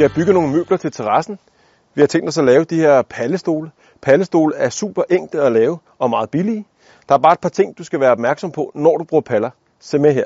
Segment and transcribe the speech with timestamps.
[0.00, 1.38] skal bygge bygget nogle møbler til terrassen.
[1.94, 3.70] Vi har tænkt os at lave de her pallestole.
[4.02, 6.64] Pallestole er super enkle at lave og meget billige.
[7.08, 9.50] Der er bare et par ting, du skal være opmærksom på, når du bruger paller.
[9.80, 10.24] Se med her.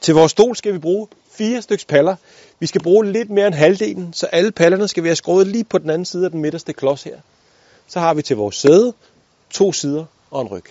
[0.00, 2.16] Til vores stol skal vi bruge fire stykker paller.
[2.60, 5.78] Vi skal bruge lidt mere end halvdelen, så alle pallerne skal være skåret lige på
[5.78, 7.16] den anden side af den midterste klods her.
[7.86, 8.92] Så har vi til vores sæde
[9.50, 10.64] to sider og en ryg.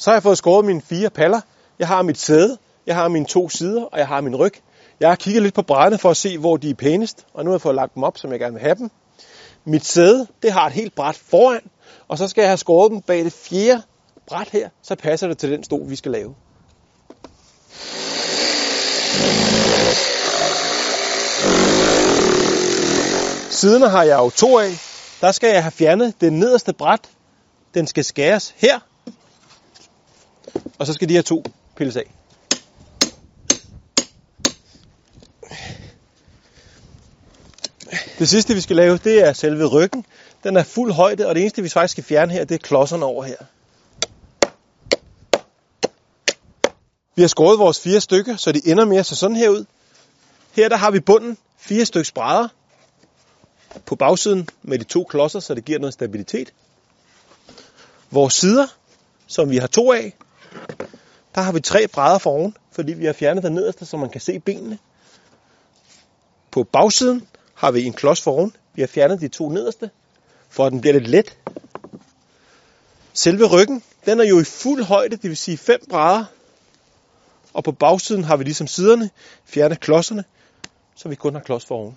[0.00, 1.40] Så har jeg fået skåret mine fire paller.
[1.78, 4.54] Jeg har mit sæde, jeg har mine to sider, og jeg har min ryg.
[5.00, 7.50] Jeg har kigget lidt på brædderne for at se, hvor de er pænest, og nu
[7.50, 8.90] har jeg fået lagt dem op, som jeg gerne vil have dem.
[9.64, 11.60] Mit sæde, det har et helt bræt foran,
[12.08, 13.82] og så skal jeg have skåret dem bag det fjerde
[14.26, 16.34] bræt her, så passer det til den stol, vi skal lave.
[23.50, 24.70] Siderne har jeg jo to af.
[25.20, 27.00] Der skal jeg have fjernet det nederste bræt.
[27.74, 28.89] Den skal skæres her.
[30.80, 31.44] Og så skal de her to
[31.76, 32.10] pilles af.
[38.18, 40.06] Det sidste, vi skal lave, det er selve ryggen.
[40.44, 43.04] Den er fuld højde, og det eneste, vi faktisk skal fjerne her, det er klodserne
[43.04, 43.36] over her.
[47.14, 49.64] Vi har skåret vores fire stykker, så de ender mere så sådan her ud.
[50.52, 52.48] Her der har vi bunden, fire stykker brædder
[53.86, 56.52] på bagsiden med de to klodser, så det giver noget stabilitet.
[58.10, 58.66] Vores sider,
[59.26, 60.14] som vi har to af,
[61.34, 64.10] der har vi tre brædder for oven, fordi vi har fjernet den nederste, så man
[64.10, 64.78] kan se benene.
[66.50, 68.56] På bagsiden har vi en klods for oven.
[68.74, 69.90] Vi har fjernet de to nederste,
[70.48, 71.38] for at den bliver lidt let.
[73.12, 76.24] Selve ryggen, den er jo i fuld højde, det vil sige fem brædder.
[77.52, 79.10] Og på bagsiden har vi ligesom siderne
[79.44, 80.24] fjernet klodserne,
[80.94, 81.96] så vi kun har klods for oven.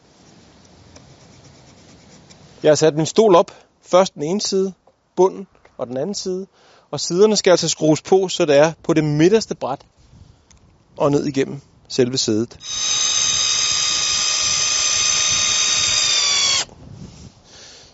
[2.64, 3.52] Jeg har sat min stol op.
[3.82, 4.74] Først den ene side,
[5.16, 5.48] bunden
[5.78, 6.48] og den anden side.
[6.94, 9.82] Og siderne skal altså skrues på, så det er på det midterste bræt
[10.98, 12.58] og ned igennem selve sædet.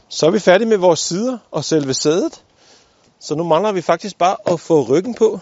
[0.10, 2.44] Så er vi færdige med vores sider og selve sædet.
[3.20, 5.40] Så nu mangler vi faktisk bare at få ryggen på.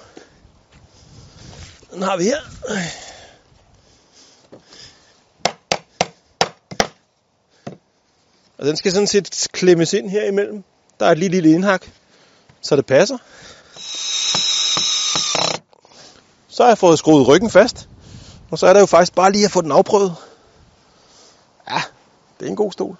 [1.93, 2.39] Den har vi her.
[8.57, 10.63] Og den skal sådan set klemmes ind her imellem.
[10.99, 11.87] Der er et lille, lille indhak,
[12.61, 13.17] så det passer.
[16.47, 17.89] Så har jeg fået skruet ryggen fast.
[18.51, 20.15] Og så er der jo faktisk bare lige at få den afprøvet.
[21.69, 21.81] Ja,
[22.39, 22.97] det er en god stol.